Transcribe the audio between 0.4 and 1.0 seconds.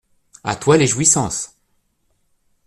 A toi les